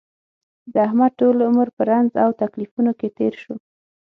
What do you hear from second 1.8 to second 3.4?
رنځ او تکلیفونو کې تېر